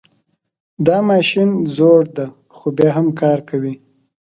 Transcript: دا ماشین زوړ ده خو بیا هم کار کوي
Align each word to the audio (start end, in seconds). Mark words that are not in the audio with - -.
دا 0.85 0.97
ماشین 1.09 1.49
زوړ 1.75 2.01
ده 2.17 2.25
خو 2.55 2.67
بیا 2.77 2.89
هم 2.97 3.07
کار 3.21 3.39
کوي 3.49 3.75